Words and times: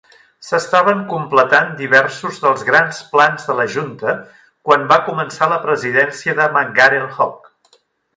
S'estaven 0.45 1.01
completant 1.09 1.67
diversos 1.81 2.39
dels 2.47 2.63
grans 2.69 3.01
plans 3.11 3.45
de 3.49 3.55
la 3.59 3.65
Junta 3.73 4.15
quan 4.69 4.87
va 4.93 4.97
començar 5.11 5.51
la 5.53 5.61
presidència 5.67 6.35
de 6.41 6.49
McGarel-Hogg. 6.57 7.53